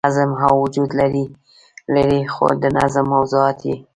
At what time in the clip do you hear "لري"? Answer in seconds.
1.95-2.21